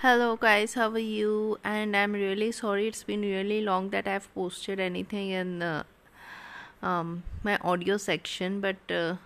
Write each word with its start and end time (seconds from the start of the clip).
Hello 0.00 0.36
guys, 0.36 0.74
how 0.74 0.90
are 0.90 0.98
you? 0.98 1.58
And 1.64 1.96
I'm 1.96 2.12
really 2.12 2.52
sorry. 2.52 2.86
It's 2.86 3.02
been 3.02 3.22
really 3.22 3.62
long 3.62 3.88
that 3.90 4.06
I've 4.06 4.32
posted 4.34 4.78
anything 4.78 5.30
in 5.30 5.62
uh, 5.62 5.84
um, 6.82 7.22
my 7.42 7.56
audio 7.62 7.96
section, 7.96 8.60
but 8.60 8.76
uh, 8.90 9.16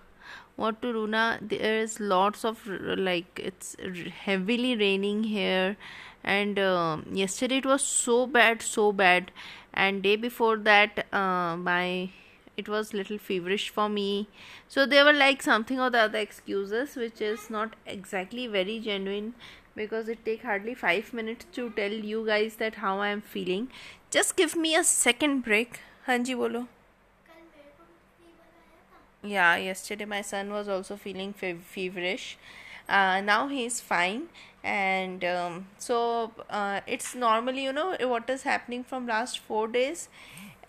what 0.55 0.81
to 0.83 0.93
do 0.93 1.09
now? 1.09 1.39
There 1.41 1.81
is 1.81 1.99
lots 1.99 2.45
of 2.45 2.65
like 2.69 3.41
it's 3.43 3.75
heavily 4.27 4.77
raining 4.77 5.25
here, 5.25 5.77
and 6.23 6.57
um 6.61 7.05
yesterday 7.13 7.57
it 7.57 7.67
was 7.67 7.83
so 7.83 8.25
bad, 8.29 8.63
so 8.63 8.93
bad, 8.93 9.33
and 9.75 10.05
day 10.05 10.15
before 10.15 10.57
that, 10.57 11.05
uh, 11.13 11.57
my 11.57 12.11
it 12.63 12.69
was 12.69 12.93
little 12.95 13.19
feverish 13.19 13.69
for 13.71 13.89
me. 13.89 14.29
So 14.69 14.87
there 14.87 15.05
were 15.05 15.13
like 15.13 15.43
something 15.43 15.81
or 15.81 15.91
the 15.91 16.01
other 16.01 16.19
excuses 16.19 16.97
which 16.97 17.21
is 17.21 17.49
not 17.51 17.77
exactly 17.87 18.47
very 18.47 18.79
genuine 18.81 19.35
because 19.75 20.09
it 20.09 20.25
take 20.25 20.43
hardly 20.43 20.75
5 20.75 21.13
minutes 21.13 21.47
to 21.53 21.71
tell 21.71 21.93
you 21.93 22.27
guys 22.27 22.57
that 22.57 22.77
how 22.87 22.99
i 22.99 23.09
am 23.09 23.21
feeling. 23.21 23.69
Just 24.11 24.37
give 24.37 24.57
me 24.57 24.75
a 24.75 24.85
second 24.85 25.41
break. 25.49 25.81
Hanji 26.09 26.37
bolo. 26.37 26.67
Yeah 29.23 29.57
yesterday 29.57 30.05
my 30.05 30.23
son 30.23 30.51
was 30.51 30.69
also 30.69 30.97
feeling 30.97 31.33
fe- 31.33 31.59
feverish. 31.75 32.39
Uh, 32.89 33.21
now 33.21 33.49
he's 33.49 33.81
fine. 33.81 34.23
And 34.63 35.25
um, 35.25 35.67
so 35.79 36.33
uh, 36.51 36.81
it's 36.87 37.15
normally 37.15 37.63
you 37.65 37.73
know 37.73 37.97
what 38.03 38.29
is 38.29 38.43
happening 38.43 38.85
from 38.85 39.07
last 39.07 39.39
four 39.39 39.69
days 39.69 40.09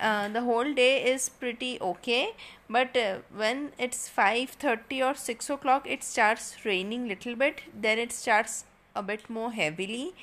uh, 0.02 0.28
the 0.28 0.42
whole 0.42 0.74
day 0.74 1.04
is 1.12 1.30
pretty 1.30 1.78
okay 1.82 2.34
but 2.70 2.98
uh, 2.98 3.18
when 3.36 3.72
it's 3.78 4.10
5.30 4.10 5.06
or 5.12 5.16
6 5.16 5.50
o'clock 5.50 5.88
it 5.88 6.04
starts 6.04 6.66
raining 6.66 7.08
little 7.08 7.36
bit 7.36 7.62
then 7.74 8.00
it 8.00 8.12
starts 8.12 8.66
a 8.96 9.04
bit 9.04 9.30
more 9.30 9.52
heavily. 9.52 10.14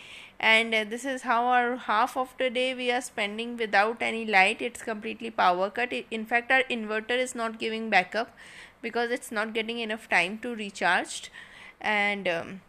And 0.41 0.75
uh, 0.75 0.85
this 0.85 1.05
is 1.05 1.23
how 1.23 1.47
our 1.47 1.77
half 1.77 2.17
of 2.17 2.35
the 2.39 2.49
day 2.49 2.75
we 2.75 2.91
are 2.93 3.01
spending 3.01 3.57
without 3.57 4.01
any 4.01 4.25
light. 4.25 4.63
It's 4.63 4.83
completely 4.83 5.31
power 5.31 5.71
cut. 5.71 5.93
In 6.11 6.25
fact 6.25 6.53
our 6.53 6.63
inverter 6.71 7.19
is 7.19 7.35
not 7.35 7.59
giving 7.59 7.91
backup 7.91 8.37
because 8.81 9.11
it's 9.11 9.33
not 9.33 9.53
getting 9.53 9.81
enough 9.81 10.09
time 10.09 10.39
to 10.39 10.55
recharge 10.55 11.33
and 11.81 12.29
um, 12.29 12.61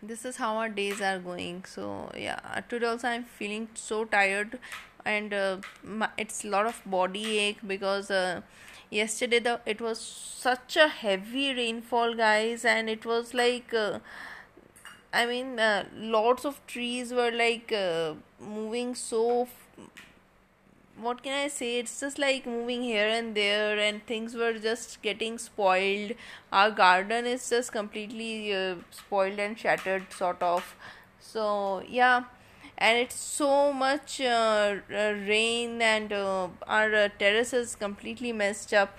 this 0.00 0.24
is 0.24 0.36
how 0.36 0.56
our 0.56 0.68
days 0.68 1.00
are 1.00 1.18
going. 1.18 1.64
So 1.64 2.12
yeah 2.16 2.60
today 2.68 2.86
also 2.86 3.08
i'm 3.08 3.24
feeling 3.24 3.68
so 3.74 4.04
tired 4.04 4.58
and 5.04 5.32
uh, 5.32 5.58
it's 6.18 6.44
a 6.44 6.48
lot 6.48 6.66
of 6.66 6.80
body 6.86 7.38
ache 7.38 7.58
because 7.66 8.10
uh, 8.10 8.40
yesterday 8.90 9.38
the 9.38 9.60
it 9.66 9.80
was 9.80 10.00
such 10.00 10.76
a 10.76 10.88
heavy 10.88 11.54
rainfall 11.54 12.14
guys 12.14 12.64
and 12.64 12.88
it 12.88 13.04
was 13.04 13.34
like 13.34 13.72
uh, 13.74 13.98
I 15.12 15.26
mean, 15.26 15.58
uh, 15.58 15.84
lots 15.96 16.44
of 16.44 16.64
trees 16.66 17.12
were 17.12 17.30
like 17.32 17.72
uh, 17.72 18.14
moving 18.40 18.94
so. 18.94 19.42
F- 19.42 19.68
what 21.00 21.22
can 21.22 21.32
I 21.32 21.48
say? 21.48 21.78
It's 21.78 22.00
just 22.00 22.18
like 22.18 22.46
moving 22.46 22.82
here 22.82 23.08
and 23.08 23.34
there, 23.34 23.78
and 23.78 24.04
things 24.06 24.34
were 24.34 24.52
just 24.58 25.00
getting 25.02 25.38
spoiled. 25.38 26.12
Our 26.52 26.70
garden 26.70 27.26
is 27.26 27.48
just 27.48 27.72
completely 27.72 28.54
uh, 28.54 28.74
spoiled 28.90 29.38
and 29.38 29.58
shattered, 29.58 30.12
sort 30.12 30.42
of. 30.42 30.74
So, 31.18 31.82
yeah, 31.88 32.24
and 32.80 32.98
it's 32.98 33.18
so 33.20 33.72
much 33.72 34.20
uh, 34.20 34.76
uh, 34.90 35.12
rain, 35.28 35.82
and 35.82 36.12
uh, 36.12 36.48
our 36.66 36.94
uh, 36.94 37.08
terrace 37.18 37.52
is 37.52 37.76
completely 37.76 38.32
messed 38.32 38.72
up. 38.72 38.98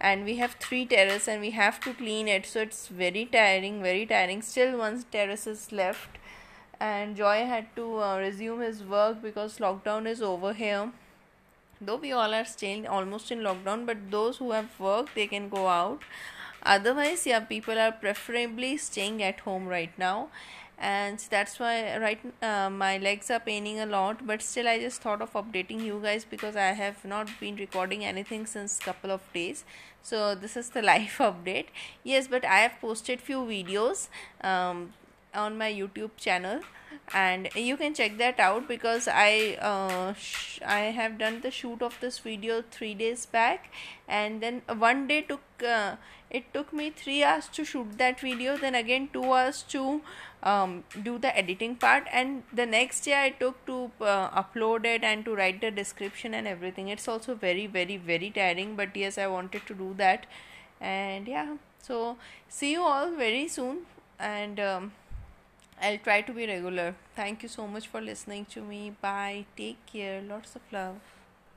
And 0.00 0.24
we 0.24 0.36
have 0.36 0.56
three 0.58 0.84
terrace 0.84 1.28
and 1.28 1.40
we 1.40 1.50
have 1.50 1.78
to 1.80 1.94
clean 1.94 2.26
it. 2.26 2.44
So 2.44 2.60
it's 2.62 2.88
very 2.88 3.24
tiring 3.24 3.80
very 3.82 4.04
tiring. 4.04 4.42
Still 4.42 4.78
one 4.78 5.04
terrace 5.12 5.46
is 5.46 5.70
left. 5.70 6.18
And 6.80 7.14
joy 7.14 7.46
had 7.46 7.74
to 7.76 7.98
uh, 8.02 8.18
resume 8.18 8.62
his 8.62 8.82
work 8.82 9.22
because 9.22 9.58
lockdown 9.58 10.06
is 10.08 10.20
over 10.20 10.52
here. 10.52 10.90
Though 11.80 11.96
we 11.96 12.10
all 12.12 12.34
are 12.34 12.44
staying 12.44 12.88
almost 12.88 13.30
in 13.30 13.40
lockdown 13.40 13.86
but 13.86 14.10
those 14.10 14.38
who 14.38 14.50
have 14.50 14.78
work 14.80 15.08
they 15.14 15.26
can 15.28 15.48
go 15.48 15.68
out 15.68 16.02
otherwise 16.64 17.26
yeah 17.26 17.40
people 17.40 17.78
are 17.78 17.92
preferably 17.92 18.76
staying 18.76 19.22
at 19.22 19.40
home 19.40 19.66
right 19.66 19.96
now. 19.98 20.28
And 20.78 21.24
that's 21.30 21.60
why 21.60 21.96
right 21.98 22.20
uh, 22.42 22.68
my 22.68 22.98
legs 22.98 23.30
are 23.30 23.38
paining 23.38 23.78
a 23.78 23.86
lot. 23.86 24.26
But 24.26 24.42
still 24.42 24.68
i 24.68 24.78
just 24.78 25.02
thought 25.02 25.22
of 25.22 25.32
updating 25.32 25.84
you 25.84 26.00
guys 26.02 26.24
because 26.24 26.56
i 26.56 26.72
have 26.82 27.04
not 27.04 27.28
been 27.40 27.56
recording 27.56 28.04
anything 28.04 28.46
since 28.46 28.78
couple 28.78 29.10
of 29.10 29.20
days. 29.32 29.64
So 30.02 30.34
this 30.34 30.56
is 30.56 30.70
the 30.70 30.82
live 30.90 31.16
update. 31.18 31.66
Yes 32.02 32.28
but 32.28 32.44
i 32.44 32.58
have 32.60 32.80
posted 32.80 33.20
few 33.20 33.40
videos 33.40 34.08
um, 34.42 34.92
on 35.34 35.56
my 35.56 35.72
youtube 35.72 36.10
channel 36.16 36.60
and 37.14 37.48
you 37.54 37.76
can 37.76 37.92
check 37.94 38.16
that 38.18 38.40
out 38.40 38.66
because 38.66 39.06
i 39.06 39.56
uh, 39.60 40.14
sh- 40.14 40.60
i 40.64 40.80
have 40.98 41.18
done 41.18 41.40
the 41.42 41.50
shoot 41.50 41.82
of 41.82 41.98
this 42.00 42.18
video 42.18 42.62
3 42.70 42.94
days 42.94 43.26
back. 43.26 43.70
And 44.08 44.42
then 44.42 44.62
one 44.76 45.06
day 45.08 45.22
took 45.22 45.40
uh, 45.66 45.96
it 46.30 46.52
took 46.54 46.72
me 46.72 46.90
3 46.90 47.24
hours 47.24 47.48
to 47.48 47.64
shoot 47.64 47.98
that 47.98 48.20
video 48.20 48.56
then 48.56 48.74
again 48.74 49.08
2 49.12 49.24
hours 49.24 49.62
to 49.74 50.00
um, 50.42 50.84
do 51.02 51.18
the 51.18 51.36
editing 51.36 51.76
part. 51.76 52.06
And 52.12 52.42
the 52.52 52.66
next 52.66 53.04
day 53.04 53.18
i 53.22 53.30
took 53.30 53.64
to 53.66 53.90
uh, 54.00 54.42
upload 54.42 54.86
it 54.86 55.04
and 55.04 55.24
to 55.26 55.34
write 55.34 55.60
the 55.60 55.70
description 55.70 56.34
and 56.34 56.48
everything. 56.48 56.88
It's 56.88 57.08
also 57.08 57.34
very 57.34 57.66
very 57.66 57.98
very 57.98 58.30
tiring 58.30 58.74
but 58.76 58.96
yes 58.96 59.18
i 59.18 59.26
wanted 59.26 59.66
to 59.66 59.74
do 59.74 59.94
that. 59.98 60.26
And 60.80 61.28
yeah 61.28 61.56
so 61.82 62.16
see 62.48 62.72
you 62.72 62.82
all 62.82 63.10
very 63.10 63.48
soon. 63.48 63.86
And 64.18 64.60
um, 64.60 64.92
I'll 65.82 65.98
try 65.98 66.22
to 66.22 66.32
be 66.32 66.46
regular. 66.46 66.94
Thank 67.14 67.42
you 67.42 67.48
so 67.48 67.66
much 67.66 67.86
for 67.88 68.00
listening 68.00 68.46
to 68.46 68.62
me. 68.62 68.96
Bye. 69.00 69.44
Take 69.56 69.84
care. 69.86 70.22
Lots 70.22 70.56
of 70.56 70.62
love. 70.72 71.00